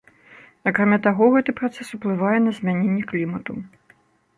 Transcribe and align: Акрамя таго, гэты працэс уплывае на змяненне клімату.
Акрамя 0.71 0.99
таго, 1.07 1.29
гэты 1.37 1.55
працэс 1.61 1.87
уплывае 1.99 2.35
на 2.49 2.59
змяненне 2.61 3.03
клімату. 3.13 3.53